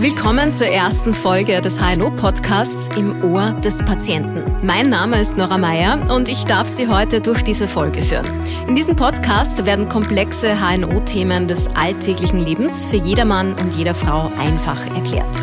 [0.00, 4.42] Willkommen zur ersten Folge des HNO-Podcasts im Ohr des Patienten.
[4.62, 8.24] Mein Name ist Nora Meyer und ich darf Sie heute durch diese Folge führen.
[8.66, 14.86] In diesem Podcast werden komplexe HNO-Themen des alltäglichen Lebens für jedermann und jeder Frau einfach
[14.96, 15.36] erklärt.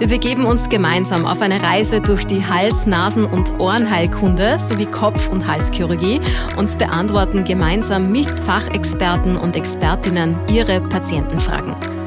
[0.00, 5.28] Wir begeben uns gemeinsam auf eine Reise durch die Hals-, Nasen- und Ohrenheilkunde sowie Kopf-
[5.28, 6.20] und Halschirurgie
[6.56, 12.01] und beantworten gemeinsam mit Fachexperten und Expertinnen Ihre Patientenfragen.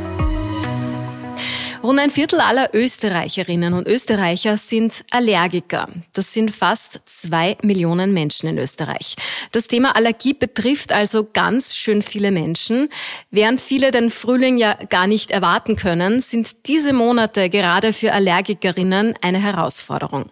[1.85, 5.88] Rund ein Viertel aller Österreicherinnen und Österreicher sind Allergiker.
[6.13, 9.16] Das sind fast zwei Millionen Menschen in Österreich.
[9.52, 12.90] Das Thema Allergie betrifft also ganz schön viele Menschen.
[13.29, 19.13] Während viele den Frühling ja gar nicht erwarten können, sind diese Monate gerade für Allergikerinnen
[19.21, 20.31] eine Herausforderung.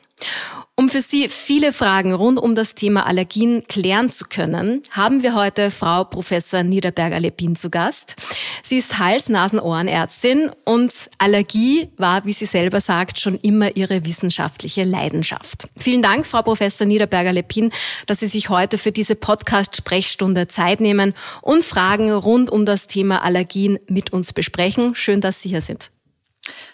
[0.75, 5.35] Um für Sie viele Fragen rund um das Thema Allergien klären zu können, haben wir
[5.35, 8.15] heute Frau Professor Niederberger-Lepin zu Gast.
[8.63, 15.67] Sie ist Hals-Nasen-Ohrenärztin und Allergie war, wie sie selber sagt, schon immer ihre wissenschaftliche Leidenschaft.
[15.77, 17.71] Vielen Dank, Frau Professor Niederberger-Lepin,
[18.07, 23.23] dass Sie sich heute für diese Podcast-Sprechstunde Zeit nehmen und Fragen rund um das Thema
[23.23, 24.95] Allergien mit uns besprechen.
[24.95, 25.91] Schön, dass Sie hier sind.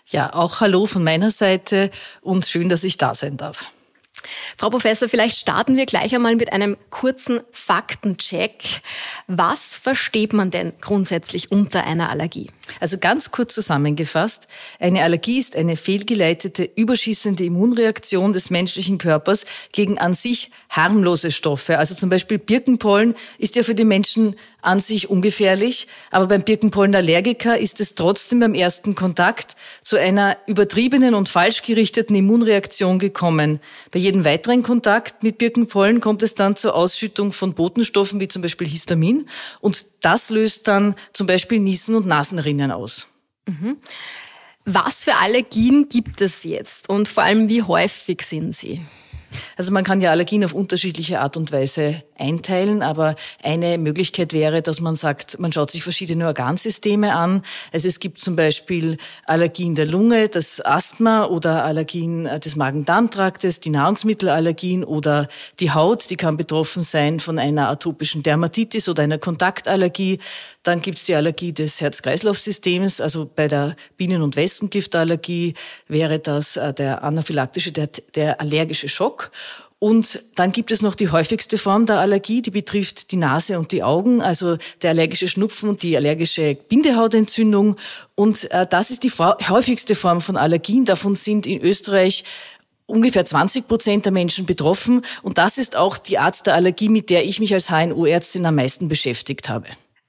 [0.06, 3.74] Ja, auch Hallo von meiner Seite und schön, dass ich da sein darf.
[4.58, 8.82] Frau Professor, vielleicht starten wir gleich einmal mit einem kurzen Faktencheck.
[9.28, 12.50] Was versteht man denn grundsätzlich unter einer Allergie?
[12.80, 14.48] Also ganz kurz zusammengefasst,
[14.80, 21.78] eine Allergie ist eine fehlgeleitete, überschießende Immunreaktion des menschlichen Körpers gegen an sich harmlose Stoffe.
[21.78, 27.58] Also zum Beispiel Birkenpollen ist ja für die Menschen an sich ungefährlich, aber beim Birkenpollenallergiker
[27.58, 33.60] ist es trotzdem beim ersten Kontakt zu einer übertriebenen und falsch gerichteten Immunreaktion gekommen.
[33.92, 38.42] Bei jedem weiteren Kontakt mit Birkenpollen kommt es dann zur Ausschüttung von Botenstoffen wie zum
[38.42, 39.28] Beispiel Histamin
[39.62, 43.08] und das löst dann zum Beispiel Niesen und Nasenrinnen aus.
[43.46, 43.78] Mhm.
[44.66, 48.82] Was für Allergien gibt es jetzt und vor allem wie häufig sind sie?
[49.58, 54.62] Also man kann ja Allergien auf unterschiedliche Art und Weise einteilen, aber eine Möglichkeit wäre,
[54.62, 57.44] dass man sagt, man schaut sich verschiedene Organsysteme an.
[57.72, 63.70] Also es gibt zum Beispiel Allergien der Lunge, das Asthma oder Allergien des Magen-Darm-Traktes, die
[63.70, 65.28] Nahrungsmittelallergien oder
[65.60, 70.20] die Haut, die kann betroffen sein von einer atopischen Dermatitis oder einer Kontaktallergie.
[70.64, 75.54] Dann gibt es die Allergie des Herz-Kreislauf-Systems, also bei der Bienen- und Wespengiftallergie
[75.88, 79.32] wäre das äh, der anaphylaktische, der, der allergische Schock.
[79.80, 83.72] Und dann gibt es noch die häufigste Form der Allergie, die betrifft die Nase und
[83.72, 87.78] die Augen, also der allergische Schnupfen und die allergische Bindehautentzündung.
[88.16, 90.84] Und äh, das ist die häufigste Form von Allergien.
[90.84, 92.26] Davon sind in Österreich
[92.88, 95.04] ungefähr 20 Prozent der Menschen betroffen.
[95.22, 98.56] Und das ist auch die Art der Allergie, mit der ich mich als HNO-Ärztin am
[98.56, 99.68] meisten beschäftigt habe.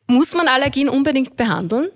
[0.09, 1.91] Muss man Allergien unbedingt behandeln?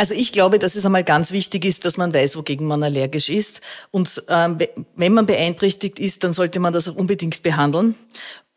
[0.00, 3.28] Also ich glaube, dass es einmal ganz wichtig ist, dass man weiß, wogegen man allergisch
[3.28, 3.60] ist.
[3.90, 4.56] Und ähm,
[4.96, 7.94] wenn man beeinträchtigt ist, dann sollte man das auch unbedingt behandeln.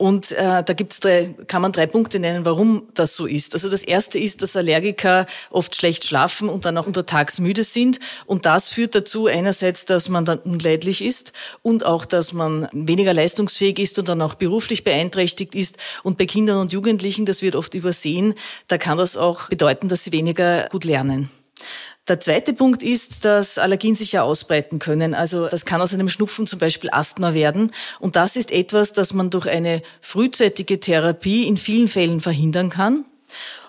[0.04, 3.54] Und äh, da gibt's drei, kann man drei Punkte nennen, warum das so ist.
[3.54, 8.02] Also das erste ist, dass Allergiker oft schlecht schlafen und dann auch untertags müde sind.
[8.26, 11.32] Und das führt dazu einerseits, dass man dann unleidlich ist
[11.62, 15.78] und auch, dass man weniger leistungsfähig ist und dann auch beruflich beeinträchtigt ist.
[16.04, 18.34] Und bei Kindern und Jugendlichen, das wird oft übersehen,
[18.68, 21.30] da kann das auch bedeuten, dass sie weniger gut lernen.
[22.10, 25.14] Der zweite Punkt ist, dass Allergien sich ja ausbreiten können.
[25.14, 27.72] Also das kann aus einem Schnupfen zum Beispiel Asthma werden.
[28.00, 33.06] Und das ist etwas, das man durch eine frühzeitige Therapie in vielen Fällen verhindern kann.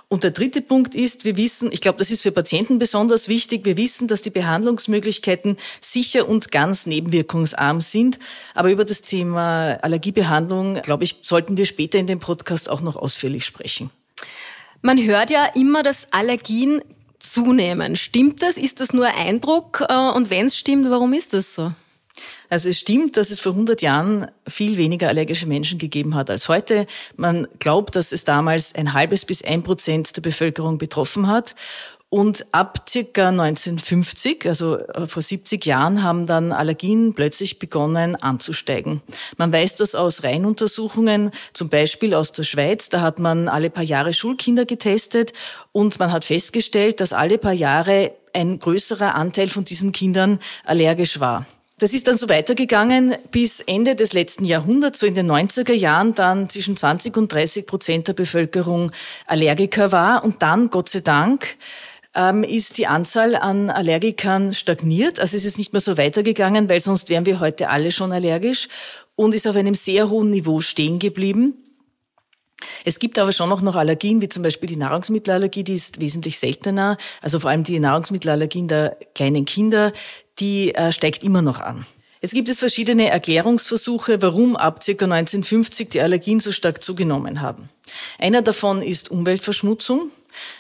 [0.09, 3.65] Und der dritte Punkt ist, wir wissen, ich glaube, das ist für Patienten besonders wichtig,
[3.65, 8.19] wir wissen, dass die Behandlungsmöglichkeiten sicher und ganz nebenwirkungsarm sind.
[8.55, 12.97] Aber über das Thema Allergiebehandlung, glaube ich, sollten wir später in dem Podcast auch noch
[12.97, 13.91] ausführlich sprechen.
[14.83, 16.83] Man hört ja immer, dass Allergien
[17.25, 17.97] zunehmen.
[17.97, 18.57] Stimmt das?
[18.57, 19.85] Ist das nur Eindruck?
[19.89, 21.73] Äh, und wenn es stimmt, warum ist das so?
[22.49, 26.49] Also es stimmt, dass es vor 100 Jahren viel weniger allergische Menschen gegeben hat als
[26.49, 26.87] heute.
[27.17, 31.57] Man glaubt, dass es damals ein halbes bis ein Prozent der Bevölkerung betroffen hat.
[32.15, 39.01] Und ab circa 1950, also äh, vor 70 Jahren, haben dann Allergien plötzlich begonnen anzusteigen.
[39.37, 42.89] Man weiß das aus Reihenuntersuchungen, zum Beispiel aus der Schweiz.
[42.89, 45.33] Da hat man alle paar Jahre Schulkinder getestet
[45.73, 51.19] und man hat festgestellt, dass alle paar Jahre ein größerer Anteil von diesen Kindern allergisch
[51.19, 51.47] war.
[51.79, 56.15] Das ist dann so weitergegangen bis Ende des letzten Jahrhunderts, so in den 90er Jahren,
[56.15, 58.93] dann zwischen 20 und 30 Prozent der Bevölkerung
[59.27, 60.25] Allergiker war.
[60.25, 61.57] Und dann, Gott sei Dank,
[62.15, 65.21] ähm, ist die Anzahl an Allergikern stagniert.
[65.21, 68.69] Also es ist nicht mehr so weitergegangen, weil sonst wären wir heute alle schon allergisch
[69.17, 71.55] und ist auf einem sehr hohen Niveau stehen geblieben.
[72.85, 76.39] Es gibt aber schon auch noch Allergien, wie zum Beispiel die Nahrungsmittelallergie, die ist wesentlich
[76.39, 76.97] seltener.
[77.21, 79.93] Also vor allem die Nahrungsmittelallergien der kleinen Kinder,
[80.39, 81.87] die äh, steigt immer noch an.
[82.21, 84.93] Jetzt gibt es verschiedene Erklärungsversuche, warum ab ca.
[84.93, 87.69] 1950 die Allergien so stark zugenommen haben.
[88.19, 90.11] Einer davon ist Umweltverschmutzung.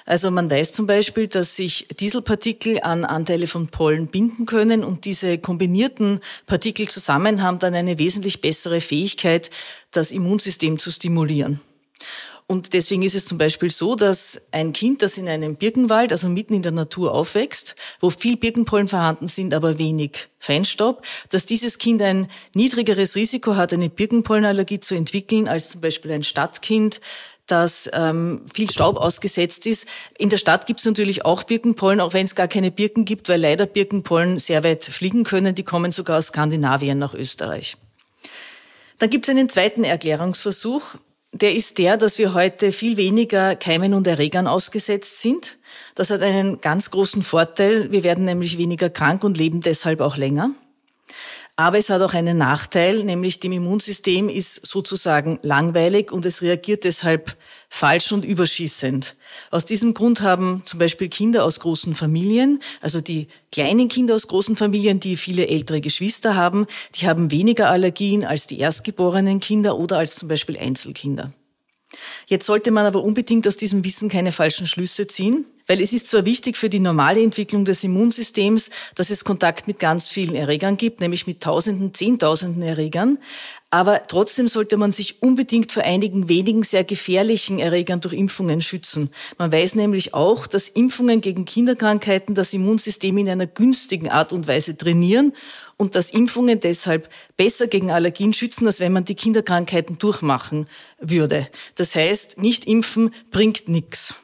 [0.04, 5.04] Also man weiß zum Beispiel, dass sich Dieselpartikel an Anteile von Pollen binden können und
[5.04, 9.50] diese kombinierten Partikel zusammen haben dann eine wesentlich bessere Fähigkeit,
[9.90, 11.60] das Immunsystem zu stimulieren.
[12.46, 16.28] Und deswegen ist es zum Beispiel so, dass ein Kind, das in einem Birkenwald, also
[16.28, 21.78] mitten in der Natur aufwächst, wo viel Birkenpollen vorhanden sind, aber wenig Feinstaub, dass dieses
[21.78, 27.00] Kind ein niedrigeres Risiko hat, eine Birkenpollenallergie zu entwickeln, als zum Beispiel ein Stadtkind,
[27.46, 29.86] das ähm, viel Staub ausgesetzt ist.
[30.18, 33.28] In der Stadt gibt es natürlich auch Birkenpollen, auch wenn es gar keine Birken gibt,
[33.30, 35.54] weil leider Birkenpollen sehr weit fliegen können.
[35.54, 37.76] Die kommen sogar aus Skandinavien nach Österreich.
[38.98, 40.96] Dann gibt es einen zweiten Erklärungsversuch
[41.34, 45.58] der ist der, dass wir heute viel weniger Keimen und Erregern ausgesetzt sind.
[45.96, 47.90] Das hat einen ganz großen Vorteil.
[47.90, 50.50] Wir werden nämlich weniger krank und leben deshalb auch länger.
[51.56, 56.82] Aber es hat auch einen Nachteil, nämlich dem Immunsystem ist sozusagen langweilig und es reagiert
[56.82, 57.36] deshalb
[57.68, 59.14] falsch und überschießend.
[59.52, 64.26] Aus diesem Grund haben zum Beispiel Kinder aus großen Familien, also die kleinen Kinder aus
[64.26, 66.66] großen Familien, die viele ältere Geschwister haben,
[66.96, 71.32] die haben weniger Allergien als die erstgeborenen Kinder oder als zum Beispiel Einzelkinder.
[72.26, 75.46] Jetzt sollte man aber unbedingt aus diesem Wissen keine falschen Schlüsse ziehen.
[75.66, 79.78] Weil es ist zwar wichtig für die normale Entwicklung des Immunsystems, dass es Kontakt mit
[79.78, 83.18] ganz vielen Erregern gibt, nämlich mit Tausenden, Zehntausenden Erregern,
[83.74, 89.10] aber trotzdem sollte man sich unbedingt vor einigen wenigen sehr gefährlichen Erregern durch Impfungen schützen.
[89.36, 94.46] Man weiß nämlich auch, dass Impfungen gegen Kinderkrankheiten das Immunsystem in einer günstigen Art und
[94.46, 95.32] Weise trainieren
[95.76, 100.68] und dass Impfungen deshalb besser gegen Allergien schützen, als wenn man die Kinderkrankheiten durchmachen
[101.00, 101.48] würde.
[101.74, 104.14] Das heißt, nicht impfen bringt nichts.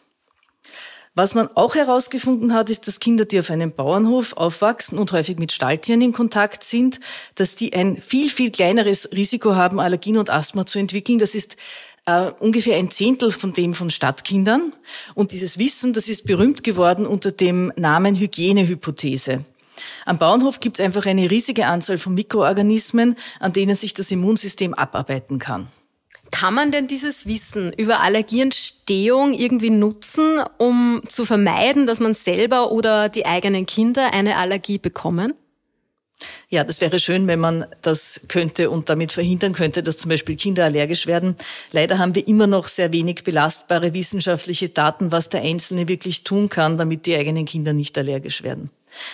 [1.21, 5.39] Was man auch herausgefunden hat, ist, dass Kinder, die auf einem Bauernhof aufwachsen und häufig
[5.39, 6.99] mit Stalltieren in Kontakt sind,
[7.35, 11.19] dass die ein viel, viel kleineres Risiko haben, Allergien und Asthma zu entwickeln.
[11.19, 11.59] Das ist
[12.07, 14.73] äh, ungefähr ein Zehntel von dem von Stadtkindern.
[15.15, 19.45] Und dieses Wissen, das ist berühmt geworden unter dem Namen Hygienehypothese.
[20.07, 24.73] Am Bauernhof gibt es einfach eine riesige Anzahl von Mikroorganismen, an denen sich das Immunsystem
[24.73, 25.69] abarbeiten kann.
[26.31, 32.71] Kann man denn dieses Wissen über Allergieentstehung irgendwie nutzen, um zu vermeiden, dass man selber
[32.71, 35.35] oder die eigenen Kinder eine Allergie bekommen?
[36.49, 40.37] Ja, das wäre schön, wenn man das könnte und damit verhindern könnte, dass zum Beispiel
[40.37, 41.37] Kinder allergisch werden.
[41.73, 46.49] Leider haben wir immer noch sehr wenig belastbare wissenschaftliche Daten, was der Einzelne wirklich tun
[46.49, 48.71] kann, damit die eigenen Kinder nicht allergisch werden.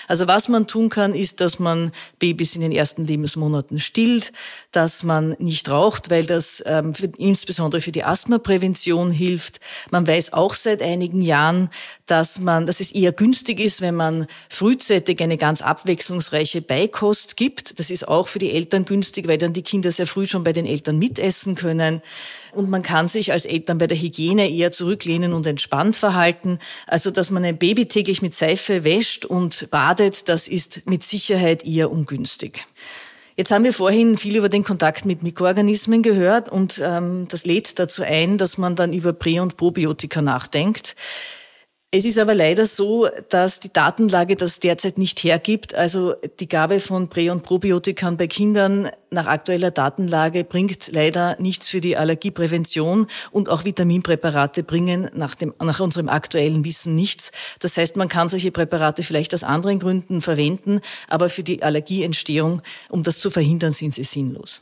[0.09, 4.33] Also was man tun kann, ist, dass man Babys in den ersten Lebensmonaten stillt,
[4.73, 9.61] dass man nicht raucht, weil das ähm, für, insbesondere für die Asthmaprävention hilft.
[9.91, 11.71] Man weiß auch seit einigen Jahren,
[12.07, 17.79] dass man, dass es eher günstig ist, wenn man frühzeitig eine ganz abwechslungsreiche Beikost gibt.
[17.79, 20.53] Das ist auch für die Eltern günstig, weil dann die Kinder sehr früh schon bei
[20.53, 22.03] den Eltern mitessen können
[22.57, 26.59] und man kann sich als Eltern bei der Hygiene eher zurücklehnen und entspannt verhalten.
[26.87, 31.65] Also, dass man ein Baby täglich mit Seife wäscht und badet, das ist mit Sicherheit
[31.65, 32.67] eher ungünstig.
[33.37, 37.79] Jetzt haben wir vorhin viel über den Kontakt mit Mikroorganismen gehört und ähm, das lädt
[37.79, 40.97] dazu ein, dass man dann über Prä- und Probiotika nachdenkt.
[41.97, 45.75] Es ist aber leider so, dass die Datenlage das derzeit nicht hergibt.
[45.75, 51.71] Also die Gabe von Prä- und Probiotikern bei Kindern nach aktueller Datenlage bringt leider nichts
[51.71, 57.33] für die Allergieprävention und auch Vitaminpräparate bringen nach, dem, nach unserem aktuellen Wissen nichts.
[57.61, 62.61] Das heißt, man kann solche Präparate vielleicht aus anderen Gründen verwenden, aber für die Allergieentstehung,
[62.91, 64.61] um das zu verhindern, sind sie sinnlos.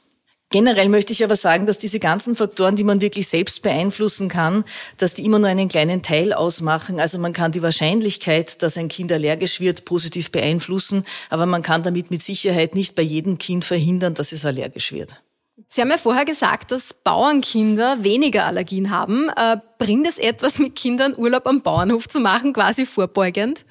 [0.51, 4.65] Generell möchte ich aber sagen, dass diese ganzen Faktoren, die man wirklich selbst beeinflussen kann,
[4.99, 7.01] dass die immer nur einen kleinen Teil ausmachen.
[7.01, 11.83] Also man kann die Wahrscheinlichkeit, dass ein Kind allergisch wird, positiv beeinflussen, aber man kann
[11.83, 15.21] damit mit Sicherheit nicht bei jedem Kind verhindern, dass es allergisch wird.
[15.67, 19.31] Sie haben ja vorher gesagt, dass Bauernkinder weniger Allergien haben.
[19.31, 23.65] Äh, bringt es etwas, mit Kindern Urlaub am Bauernhof zu machen, quasi vorbeugend?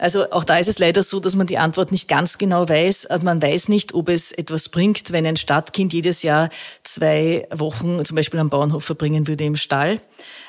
[0.00, 3.04] Also auch da ist es leider so, dass man die Antwort nicht ganz genau weiß.
[3.06, 6.48] Also man weiß nicht, ob es etwas bringt, wenn ein Stadtkind jedes Jahr
[6.84, 10.00] zwei Wochen zum Beispiel am Bauernhof verbringen würde im Stall.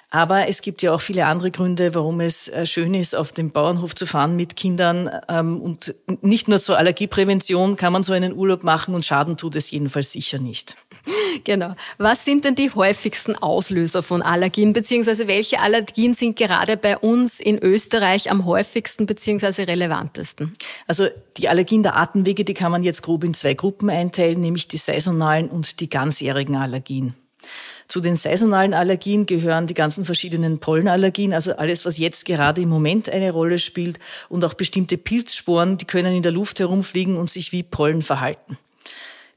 [0.09, 3.51] Aber es gibt ja auch viele andere Gründe, warum es äh, schön ist, auf dem
[3.51, 5.09] Bauernhof zu fahren mit Kindern.
[5.27, 9.57] Ähm, und nicht nur zur Allergieprävention kann man so einen Urlaub machen und Schaden tut
[9.57, 10.77] es jedenfalls sicher nicht.
[11.43, 11.75] Genau.
[11.97, 17.39] Was sind denn die häufigsten Auslöser von Allergien, beziehungsweise welche Allergien sind gerade bei uns
[17.39, 20.53] in Österreich am häufigsten beziehungsweise relevantesten?
[20.87, 21.07] Also
[21.37, 24.77] die Allergien der Atemwege, die kann man jetzt grob in zwei Gruppen einteilen, nämlich die
[24.77, 27.15] saisonalen und die ganzjährigen Allergien.
[27.87, 32.69] Zu den saisonalen Allergien gehören die ganzen verschiedenen Pollenallergien, also alles, was jetzt gerade im
[32.69, 37.29] Moment eine Rolle spielt und auch bestimmte Pilzsporen, die können in der Luft herumfliegen und
[37.29, 38.57] sich wie Pollen verhalten.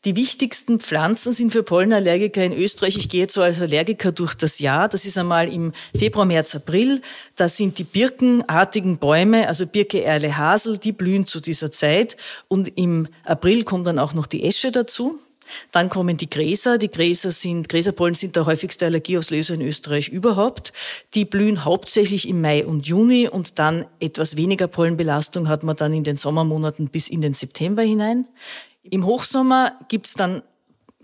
[0.04, 2.96] Die wichtigsten Pflanzen sind für Pollenallergiker in Österreich.
[2.98, 4.88] Ich gehe jetzt so als Allergiker durch das Jahr.
[4.88, 7.00] Das ist einmal im Februar, März, April.
[7.36, 12.18] Das sind die birkenartigen Bäume, also Birke, Erle, Hasel, die blühen zu dieser Zeit.
[12.48, 15.20] Und im April kommt dann auch noch die Esche dazu.
[15.72, 16.76] Dann kommen die Gräser.
[16.76, 20.74] Die Gräser sind, Gräserpollen sind der häufigste Allergieauslöser in Österreich überhaupt.
[21.14, 25.94] Die blühen hauptsächlich im Mai und Juni und dann etwas weniger Pollenbelastung hat man dann
[25.94, 28.26] in den Sommermonaten bis in den September hinein.
[28.90, 30.42] Im Hochsommer gibt's dann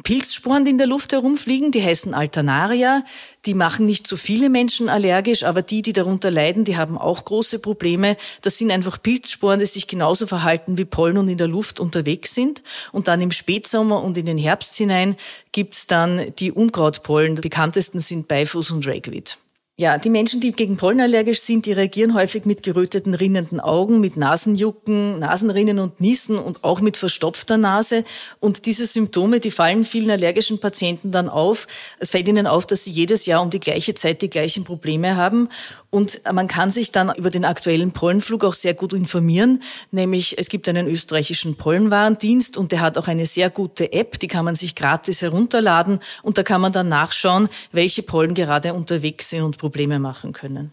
[0.02, 3.04] Pilzsporen, die in der Luft herumfliegen, die heißen Alternaria.
[3.46, 7.24] Die machen nicht so viele Menschen allergisch, aber die, die darunter leiden, die haben auch
[7.24, 8.16] große Probleme.
[8.42, 12.34] Das sind einfach Pilzsporen, die sich genauso verhalten wie Pollen und in der Luft unterwegs
[12.34, 12.62] sind.
[12.92, 15.16] Und dann im Spätsommer und in den Herbst hinein
[15.52, 17.36] gibt's dann die Unkrautpollen.
[17.36, 19.38] Die bekanntesten sind Beifuß und Ragweed.
[19.80, 23.98] Ja, die Menschen, die gegen Pollen allergisch sind, die reagieren häufig mit geröteten, rinnenden Augen,
[23.98, 28.04] mit Nasenjucken, Nasenrinnen und Niesen und auch mit verstopfter Nase.
[28.40, 31.66] Und diese Symptome, die fallen vielen allergischen Patienten dann auf.
[31.98, 35.16] Es fällt ihnen auf, dass sie jedes Jahr um die gleiche Zeit die gleichen Probleme
[35.16, 35.48] haben.
[35.88, 39.62] Und man kann sich dann über den aktuellen Pollenflug auch sehr gut informieren.
[39.92, 44.28] Nämlich, es gibt einen österreichischen Pollenwarendienst und der hat auch eine sehr gute App, die
[44.28, 49.30] kann man sich gratis herunterladen und da kann man dann nachschauen, welche Pollen gerade unterwegs
[49.30, 50.72] sind und Probleme machen können.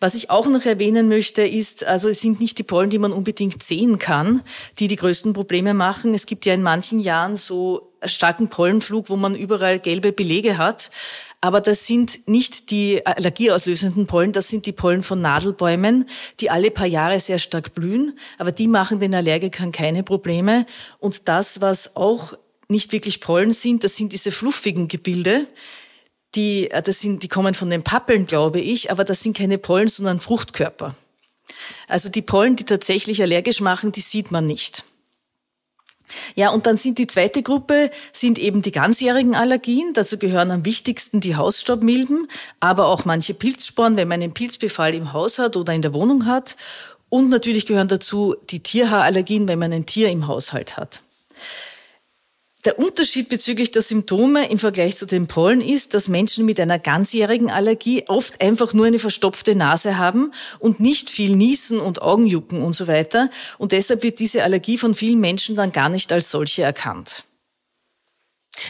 [0.00, 3.12] Was ich auch noch erwähnen möchte, ist, also es sind nicht die Pollen, die man
[3.12, 4.42] unbedingt sehen kann,
[4.78, 6.14] die die größten Probleme machen.
[6.14, 10.90] Es gibt ja in manchen Jahren so starken Pollenflug, wo man überall gelbe Belege hat.
[11.40, 16.08] Aber das sind nicht die allergieauslösenden Pollen, das sind die Pollen von Nadelbäumen,
[16.40, 18.18] die alle paar Jahre sehr stark blühen.
[18.38, 20.66] Aber die machen den Allergikern keine Probleme.
[20.98, 22.34] Und das, was auch
[22.68, 25.46] nicht wirklich Pollen sind, das sind diese fluffigen Gebilde,
[26.34, 29.58] die, äh, das sind, die kommen von den Pappeln, glaube ich, aber das sind keine
[29.58, 30.94] Pollen, sondern Fruchtkörper.
[31.88, 34.84] Also die Pollen, die tatsächlich allergisch machen, die sieht man nicht.
[36.34, 39.92] Ja, und dann sind die zweite Gruppe, sind eben die ganzjährigen Allergien.
[39.92, 42.28] Dazu gehören am wichtigsten die Hausstaubmilben,
[42.60, 46.26] aber auch manche Pilzsporen, wenn man einen Pilzbefall im Haus hat oder in der Wohnung
[46.26, 46.56] hat.
[47.10, 51.02] Und natürlich gehören dazu die Tierhaarallergien, wenn man ein Tier im Haushalt hat.
[52.64, 56.80] Der Unterschied bezüglich der Symptome im Vergleich zu den Pollen ist, dass Menschen mit einer
[56.80, 62.62] ganzjährigen Allergie oft einfach nur eine verstopfte Nase haben und nicht viel niesen und Augenjucken
[62.62, 63.30] und so weiter.
[63.58, 67.27] Und deshalb wird diese Allergie von vielen Menschen dann gar nicht als solche erkannt.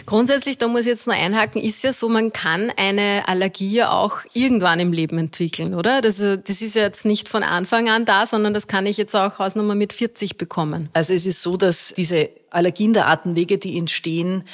[0.06, 3.90] Grundsätzlich, da muss ich jetzt nur einhaken, ist ja so, man kann eine Allergie ja
[3.90, 6.00] auch irgendwann im Leben entwickeln, oder?
[6.00, 9.14] Das, das ist ja jetzt nicht von Anfang an da, sondern das kann ich jetzt
[9.14, 10.88] auch Hausnummer mit 40 bekommen.
[10.92, 14.44] Also es ist so, dass diese Allergien der Atemwege, die entstehen,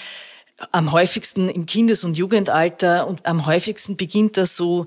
[0.71, 4.87] am häufigsten im Kindes- und Jugendalter und am häufigsten beginnt das so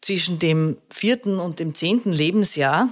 [0.00, 2.88] zwischen dem vierten und dem zehnten Lebensjahr.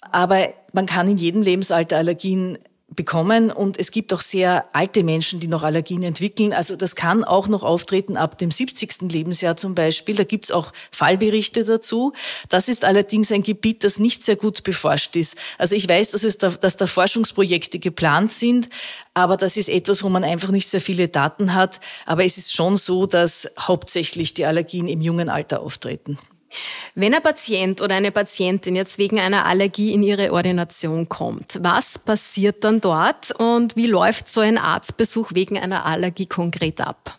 [0.00, 2.58] Aber man kann in jedem Lebensalter Allergien
[2.98, 6.52] bekommen und es gibt auch sehr alte Menschen, die noch Allergien entwickeln.
[6.52, 9.02] Also das kann auch noch auftreten ab dem 70.
[9.12, 10.16] Lebensjahr zum Beispiel.
[10.16, 12.12] Da gibt's auch Fallberichte dazu.
[12.48, 15.36] Das ist allerdings ein Gebiet, das nicht sehr gut beforscht ist.
[15.58, 18.68] Also ich weiß, dass, es da, dass da Forschungsprojekte geplant sind,
[19.14, 21.78] aber das ist etwas, wo man einfach nicht sehr viele Daten hat.
[22.04, 26.18] Aber es ist schon so, dass hauptsächlich die Allergien im jungen Alter auftreten.
[26.94, 31.98] Wenn ein Patient oder eine Patientin jetzt wegen einer Allergie in ihre Ordination kommt, was
[31.98, 37.16] passiert dann dort und wie läuft so ein Arztbesuch wegen einer Allergie konkret ab?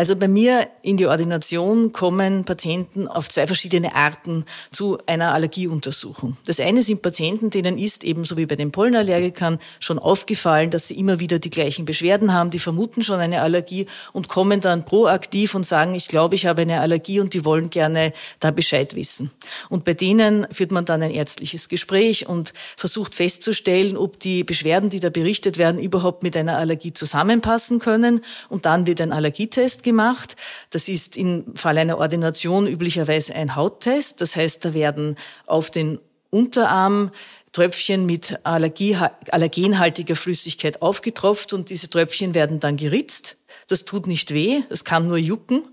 [0.00, 6.38] Also bei mir in die Ordination kommen Patienten auf zwei verschiedene Arten zu einer Allergieuntersuchung.
[6.46, 10.98] Das eine sind Patienten, denen ist ebenso wie bei den Pollenallergikern schon aufgefallen, dass sie
[10.98, 15.54] immer wieder die gleichen Beschwerden haben, die vermuten schon eine Allergie und kommen dann proaktiv
[15.54, 19.30] und sagen, ich glaube, ich habe eine Allergie und die wollen gerne da Bescheid wissen.
[19.68, 24.88] Und bei denen führt man dann ein ärztliches Gespräch und versucht festzustellen, ob die Beschwerden,
[24.88, 28.24] die da berichtet werden, überhaupt mit einer Allergie zusammenpassen können.
[28.48, 30.36] Und dann wird ein Allergietest gemacht.
[30.70, 34.20] Das ist im Fall einer Ordination üblicherweise ein Hauttest.
[34.20, 35.16] Das heißt, da werden
[35.46, 35.98] auf den
[36.30, 37.10] Unterarm
[37.52, 38.96] Tröpfchen mit Allergie,
[39.30, 43.36] allergenhaltiger Flüssigkeit aufgetropft und diese Tröpfchen werden dann geritzt.
[43.66, 45.64] Das tut nicht weh, das kann nur jucken.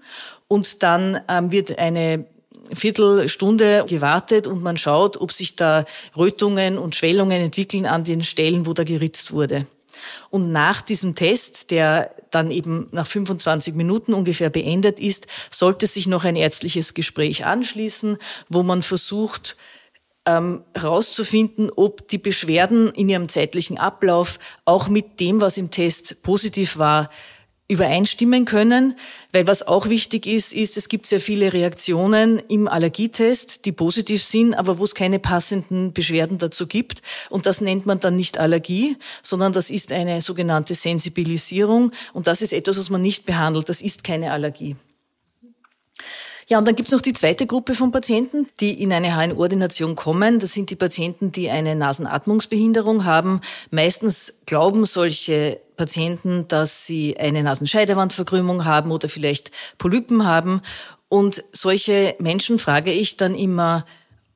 [0.47, 2.25] Und dann ähm, wird eine
[2.73, 8.65] Viertelstunde gewartet und man schaut, ob sich da Rötungen und Schwellungen entwickeln an den Stellen,
[8.65, 9.67] wo da geritzt wurde.
[10.29, 16.07] Und nach diesem Test, der dann eben nach 25 Minuten ungefähr beendet ist, sollte sich
[16.07, 18.17] noch ein ärztliches Gespräch anschließen,
[18.49, 19.55] wo man versucht,
[20.25, 26.21] ähm, herauszufinden, ob die Beschwerden in ihrem zeitlichen Ablauf auch mit dem, was im Test
[26.21, 27.09] positiv war,
[27.69, 28.95] übereinstimmen können,
[29.33, 34.23] weil was auch wichtig ist, ist, es gibt sehr viele Reaktionen im Allergietest, die positiv
[34.23, 37.01] sind, aber wo es keine passenden Beschwerden dazu gibt.
[37.29, 41.91] Und das nennt man dann nicht Allergie, sondern das ist eine sogenannte Sensibilisierung.
[42.13, 43.67] Und das ist etwas, was man nicht behandelt.
[43.67, 44.77] Das ist keine Allergie.
[46.49, 50.39] Ja, und dann gibt's noch die zweite Gruppe von Patienten, die in eine HNO-Ordination kommen.
[50.39, 53.41] Das sind die Patienten, die eine Nasenatmungsbehinderung haben.
[53.69, 60.61] Meistens glauben solche Patienten, dass sie eine Nasenscheidewandverkrümmung haben oder vielleicht Polypen haben.
[61.07, 63.85] Und solche Menschen frage ich dann immer,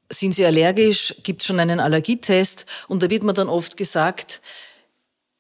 [0.10, 1.16] sind sie allergisch?
[1.24, 2.66] Gibt es schon einen Allergietest?
[2.88, 4.42] Und da wird mir dann oft gesagt,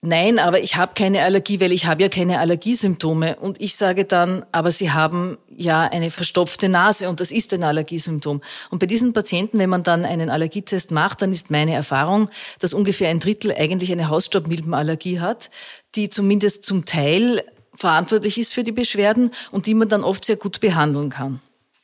[0.03, 3.35] Nein, aber ich habe keine Allergie, weil ich habe ja keine Allergiesymptome.
[3.35, 7.63] Und ich sage dann, aber Sie haben ja eine verstopfte Nase und das ist ein
[7.63, 8.41] Allergiesymptom.
[8.71, 12.73] Und bei diesen Patienten, wenn man dann einen Allergietest macht, dann ist meine Erfahrung, dass
[12.73, 15.51] ungefähr ein Drittel eigentlich eine Hausstaubmilbenallergie hat,
[15.93, 17.43] die zumindest zum Teil
[17.75, 21.41] verantwortlich ist für die Beschwerden und die man dann oft sehr gut behandeln kann.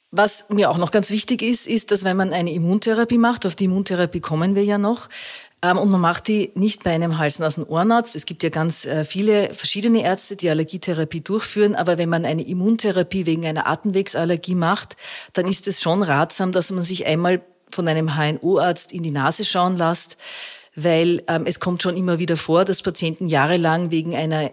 [0.10, 3.56] Was mir auch noch ganz wichtig ist, ist, dass wenn man eine Immuntherapie macht, auf
[3.56, 5.10] die Immuntherapie kommen wir ja noch,
[5.64, 8.16] und man macht die nicht bei einem Hals-Nasen-Ohrenarzt.
[8.16, 11.76] Es gibt ja ganz äh, viele verschiedene Ärzte, die Allergietherapie durchführen.
[11.76, 14.98] Aber wenn man eine Immuntherapie wegen einer Atemwegsallergie macht,
[15.34, 19.46] dann ist es schon ratsam, dass man sich einmal von einem HNO-Arzt in die Nase
[19.46, 20.18] schauen lässt,
[20.76, 24.52] weil ähm, es kommt schon immer wieder vor, dass Patienten jahrelang wegen einer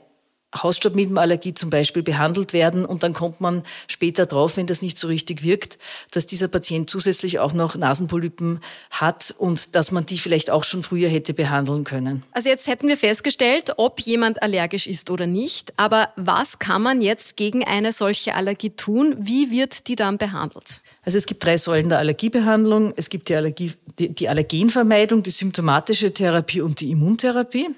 [0.55, 5.09] Hausstaubmilbenallergie zum Beispiel behandelt werden und dann kommt man später drauf, wenn das nicht so
[5.09, 5.79] richtig wirkt,
[6.11, 10.83] dass dieser Patient zusätzlich auch noch Nasenpolypen hat und dass man die vielleicht auch schon
[10.83, 12.23] früher hätte behandeln können.
[12.33, 17.03] Also jetzt hätten wir festgestellt, ob jemand allergisch ist oder nicht, aber was kann man
[17.03, 19.17] jetzt gegen eine solche Allergie tun?
[19.19, 20.81] Wie wird die dann behandelt?
[21.03, 22.95] Also es gibt drei Säulen der Allergiebehandlung.
[22.97, 27.71] Es gibt die, Allergie, die, die Allergenvermeidung, die symptomatische Therapie und die Immuntherapie.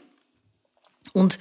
[1.13, 1.39] Und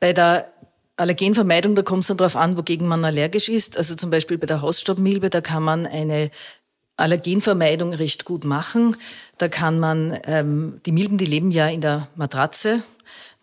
[0.00, 0.52] bei der
[1.00, 3.76] Allergenvermeidung, da kommt es dann darauf an, wogegen man allergisch ist.
[3.76, 6.30] Also zum Beispiel bei der Hausstaubmilbe, da kann man eine
[6.96, 8.96] Allergenvermeidung recht gut machen.
[9.38, 12.82] Da kann man, ähm, die Milben, die leben ja in der Matratze.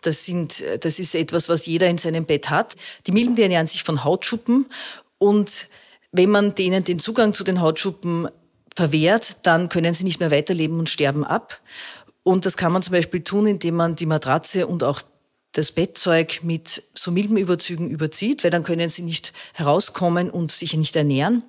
[0.00, 2.76] Das, sind, das ist etwas, was jeder in seinem Bett hat.
[3.06, 4.66] Die Milben, die ernähren sich von Hautschuppen.
[5.18, 5.68] Und
[6.12, 8.28] wenn man denen den Zugang zu den Hautschuppen
[8.74, 11.60] verwehrt, dann können sie nicht mehr weiterleben und sterben ab.
[12.22, 15.02] Und das kann man zum Beispiel tun, indem man die Matratze und auch
[15.52, 20.94] das Bettzeug mit so Milbenüberzügen überzieht, weil dann können sie nicht herauskommen und sich nicht
[20.96, 21.42] ernähren.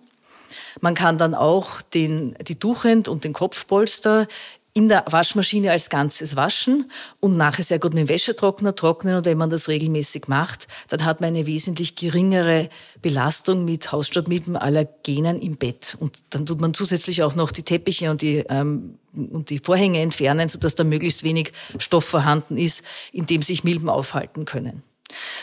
[0.82, 4.28] Man kann dann auch den, die Tuchend und den Kopfpolster
[4.73, 9.15] in der Waschmaschine als Ganzes waschen und nachher sehr gut mit dem Wäschetrockner trocknen.
[9.15, 12.69] Und wenn man das regelmäßig macht, dann hat man eine wesentlich geringere
[13.01, 15.97] Belastung mit Hausstaubmilben, Allergenen im Bett.
[15.99, 20.01] Und dann tut man zusätzlich auch noch die Teppiche und die, ähm, und die Vorhänge
[20.01, 24.84] entfernen, sodass da möglichst wenig Stoff vorhanden ist, in dem sich Milben aufhalten können.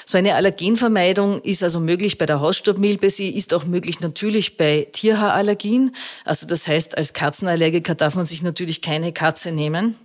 [0.08, 3.10] So eine Allergenvermeidung ist also möglich bei der Hausstaubmilbe.
[3.10, 5.96] Sie ist auch möglich natürlich bei Tierhaarallergien.
[6.24, 9.96] Also das heißt, als Katzenallergiker darf man sich natürlich keine Katze nehmen.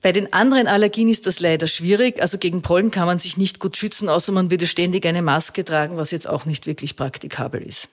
[0.00, 2.22] Bei den anderen Allergien ist das leider schwierig.
[2.22, 5.64] Also gegen Pollen kann man sich nicht gut schützen, außer man würde ständig eine Maske
[5.64, 7.88] tragen, was jetzt auch nicht wirklich praktikabel ist.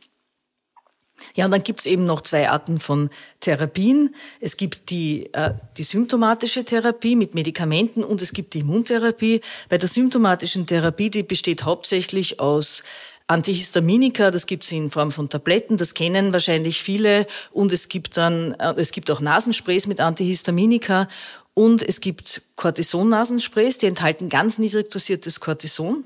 [1.36, 4.16] Ja, und dann gibt's eben noch zwei Arten von Therapien.
[4.40, 9.42] Es gibt die, äh, die symptomatische Therapie mit Medikamenten und es gibt die Immuntherapie.
[9.70, 12.84] Bei der symptomatischen Therapie, die besteht hauptsächlich aus
[13.30, 17.28] Antihistaminika, das gibt's in Form von Tabletten, das kennen wahrscheinlich viele.
[17.52, 21.08] Und es gibt dann, äh, es gibt auch Nasensprays mit Antihistaminika
[21.54, 26.06] und es gibt Cortison-Nasensprays, die enthalten ganz niedrig dosiertes Cortison.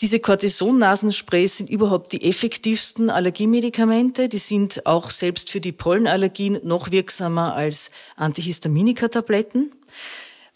[0.00, 4.28] Diese Cortison-Nasensprays sind überhaupt die effektivsten Allergiemedikamente.
[4.28, 9.70] Die sind auch selbst für die Pollenallergien noch wirksamer als Antihistaminika-Tabletten.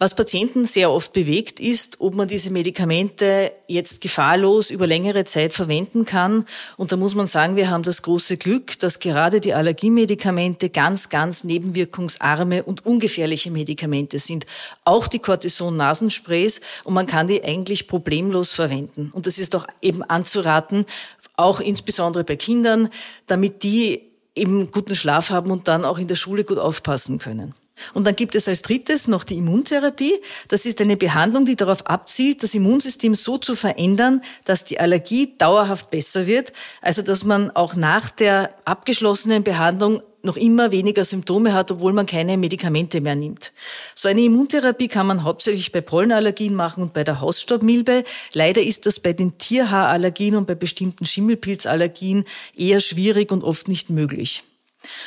[0.00, 5.52] Was Patienten sehr oft bewegt, ist, ob man diese Medikamente jetzt gefahrlos über längere Zeit
[5.52, 6.46] verwenden kann.
[6.76, 11.08] Und da muss man sagen, wir haben das große Glück, dass gerade die Allergiemedikamente ganz,
[11.08, 14.46] ganz nebenwirkungsarme und ungefährliche Medikamente sind.
[14.84, 16.60] Auch die Cortison-Nasensprays.
[16.84, 19.10] Und man kann die eigentlich problemlos verwenden.
[19.12, 20.86] Und das ist auch eben anzuraten,
[21.34, 22.90] auch insbesondere bei Kindern,
[23.26, 24.02] damit die
[24.36, 27.54] eben guten Schlaf haben und dann auch in der Schule gut aufpassen können.
[27.94, 30.14] Und dann gibt es als drittes noch die Immuntherapie.
[30.48, 35.34] Das ist eine Behandlung, die darauf abzielt, das Immunsystem so zu verändern, dass die Allergie
[35.38, 36.52] dauerhaft besser wird.
[36.80, 42.06] Also dass man auch nach der abgeschlossenen Behandlung noch immer weniger Symptome hat, obwohl man
[42.06, 43.52] keine Medikamente mehr nimmt.
[43.94, 48.04] So eine Immuntherapie kann man hauptsächlich bei Pollenallergien machen und bei der Hausstaubmilbe.
[48.32, 52.24] Leider ist das bei den Tierhaarallergien und bei bestimmten Schimmelpilzallergien
[52.56, 54.44] eher schwierig und oft nicht möglich.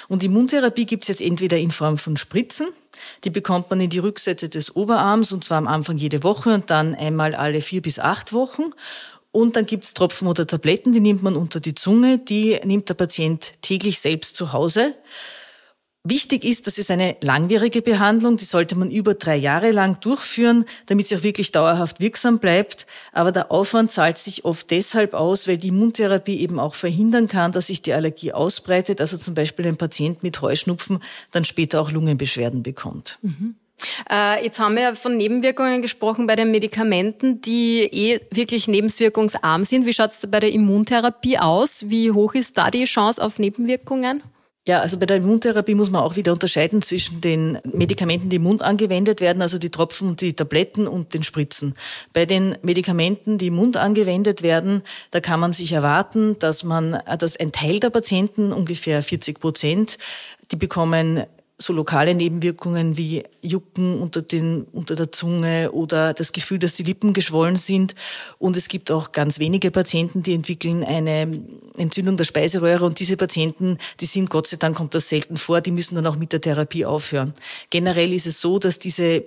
[0.07, 2.67] Und Immuntherapie gibt es jetzt entweder in Form von Spritzen,
[3.23, 6.69] die bekommt man in die Rückseite des Oberarms und zwar am Anfang jede Woche und
[6.69, 8.73] dann einmal alle vier bis acht Wochen.
[9.31, 12.95] Und dann gibt's Tropfen oder Tabletten, die nimmt man unter die Zunge, die nimmt der
[12.95, 14.93] Patient täglich selbst zu Hause.
[16.03, 20.65] Wichtig ist, das ist eine langwierige Behandlung, die sollte man über drei Jahre lang durchführen,
[20.87, 22.87] damit sie auch wirklich dauerhaft wirksam bleibt.
[23.11, 27.51] Aber der Aufwand zahlt sich oft deshalb aus, weil die Immuntherapie eben auch verhindern kann,
[27.51, 28.99] dass sich die Allergie ausbreitet.
[28.99, 33.19] Also zum Beispiel ein Patient mit Heuschnupfen dann später auch Lungenbeschwerden bekommt.
[33.21, 33.55] Mhm.
[34.09, 39.65] Äh, jetzt haben wir ja von Nebenwirkungen gesprochen bei den Medikamenten, die eh wirklich nebenwirkungsarm
[39.65, 39.85] sind.
[39.85, 41.89] Wie schaut es bei der Immuntherapie aus?
[41.89, 44.23] Wie hoch ist da die Chance auf Nebenwirkungen?
[44.67, 48.43] Ja, also bei der Immuntherapie muss man auch wieder unterscheiden zwischen den Medikamenten, die im
[48.43, 51.73] Mund angewendet werden, also die Tropfen und die Tabletten und den Spritzen.
[52.13, 57.01] Bei den Medikamenten, die im Mund angewendet werden, da kann man sich erwarten, dass man,
[57.17, 59.97] dass ein Teil der Patienten, ungefähr 40 Prozent,
[60.51, 61.23] die bekommen
[61.61, 66.83] so lokale Nebenwirkungen wie Jucken unter, den, unter der Zunge oder das Gefühl, dass die
[66.83, 67.95] Lippen geschwollen sind.
[68.39, 71.41] Und es gibt auch ganz wenige Patienten, die entwickeln eine
[71.77, 72.85] Entzündung der Speiseröhre.
[72.85, 76.07] Und diese Patienten, die sind, Gott sei Dank kommt das selten vor, die müssen dann
[76.07, 77.33] auch mit der Therapie aufhören.
[77.69, 79.23] Generell ist es so, dass diese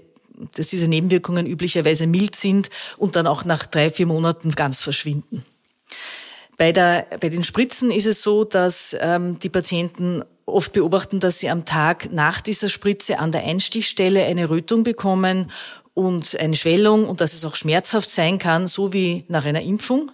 [0.56, 2.68] dass diese Nebenwirkungen üblicherweise mild sind
[2.98, 5.44] und dann auch nach drei, vier Monaten ganz verschwinden.
[6.56, 11.38] Bei, der, bei den Spritzen ist es so, dass ähm, die Patienten oft beobachten, dass
[11.38, 15.50] sie am Tag nach dieser Spritze an der Einstichstelle eine Rötung bekommen
[15.94, 20.10] und eine Schwellung und dass es auch schmerzhaft sein kann, so wie nach einer Impfung.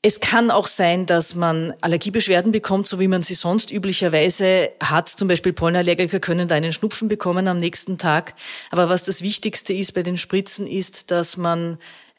[0.00, 5.08] Es kann auch sein, dass man Allergiebeschwerden bekommt, so wie man sie sonst üblicherweise hat.
[5.08, 8.34] Zum Beispiel Pollenallergiker können da einen Schnupfen bekommen am nächsten Tag.
[8.70, 11.78] Aber was das Wichtigste ist bei den Spritzen, ist, dass man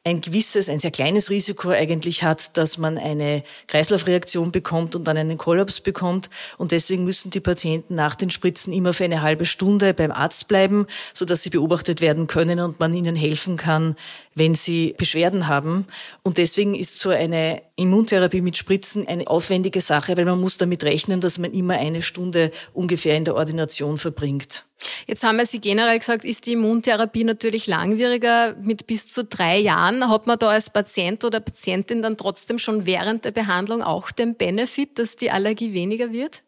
[0.09, 5.17] ein gewisses, ein sehr kleines Risiko eigentlich hat, dass man eine Kreislaufreaktion bekommt und dann
[5.17, 6.29] einen Kollaps bekommt.
[6.57, 10.47] Und deswegen müssen die Patienten nach den Spritzen immer für eine halbe Stunde beim Arzt
[10.47, 13.95] bleiben, so dass sie beobachtet werden können und man ihnen helfen kann,
[14.39, 15.85] wenn sie Beschwerden haben.
[16.23, 20.83] Und deswegen ist so eine Immuntherapie mit Spritzen eine aufwendige Sache, weil man muss damit
[20.83, 24.65] rechnen, dass man immer eine Stunde ungefähr in der Ordination verbringt.
[25.05, 28.55] Jetzt haben wir Sie generell gesagt, ist die Immuntherapie natürlich langwieriger.
[28.61, 32.85] Mit bis zu drei Jahren hat man da als Patient oder Patientin dann trotzdem schon
[32.85, 36.43] während der Behandlung auch den Benefit, dass die Allergie weniger wird?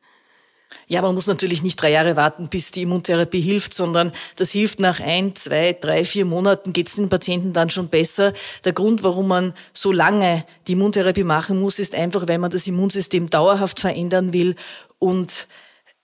[0.88, 4.80] Ja, man muss natürlich nicht drei Jahre warten, bis die Immuntherapie hilft, sondern das hilft
[4.80, 8.34] nach ein, zwei, drei, vier Monaten geht es den Patienten dann schon besser.
[8.66, 12.68] Der Grund, warum man so lange die Immuntherapie machen muss, ist einfach, weil man das
[12.68, 14.56] Immunsystem dauerhaft verändern will
[15.00, 15.48] und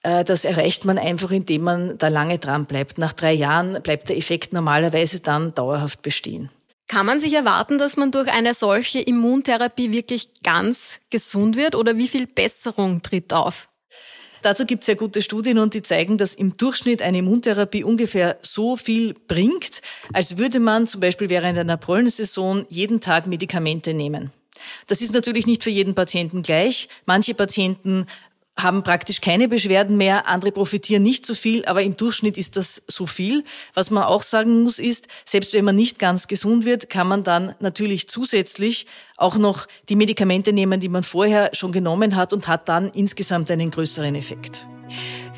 [0.03, 2.97] äh, das erreicht man einfach, indem man da lange dran bleibt.
[2.97, 6.49] Nach drei Jahren bleibt der Effekt normalerweise dann dauerhaft bestehen.
[6.87, 11.97] Kann man sich erwarten, dass man durch eine solche Immuntherapie wirklich ganz gesund wird oder
[11.97, 13.67] wie viel Besserung tritt auf?
[14.41, 18.37] Dazu gibt es ja gute Studien und die zeigen, dass im Durchschnitt eine Immuntherapie ungefähr
[18.41, 19.81] so viel bringt,
[20.13, 24.31] als würde man zum Beispiel während einer Pollensaison jeden Tag Medikamente nehmen.
[24.87, 26.89] Das ist natürlich nicht für jeden Patienten gleich.
[27.05, 28.05] Manche Patienten
[28.57, 32.81] haben praktisch keine Beschwerden mehr, andere profitieren nicht so viel, aber im Durchschnitt ist das
[32.87, 33.43] so viel.
[33.73, 37.23] Was man auch sagen muss ist, selbst wenn man nicht ganz gesund wird, kann man
[37.23, 42.47] dann natürlich zusätzlich auch noch die Medikamente nehmen, die man vorher schon genommen hat und
[42.47, 44.67] hat dann insgesamt einen größeren Effekt.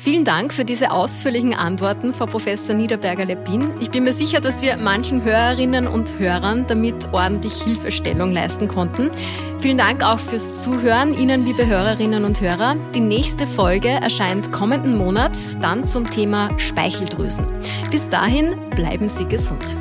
[0.02, 3.74] Vielen Dank für diese ausführlichen Antworten, Frau Professor Niederberger-Leppin.
[3.80, 9.10] Ich bin mir sicher, dass wir manchen Hörerinnen und Hörern damit ordentlich Hilfestellung leisten konnten.
[9.58, 12.76] Vielen Dank auch fürs Zuhören, Ihnen, liebe Hörerinnen und Hörer.
[12.94, 17.44] Die nächste Folge erscheint kommenden Monat, dann zum Thema Speicheldrüsen.
[17.90, 19.76] Bis dahin bleiben Sie gesund.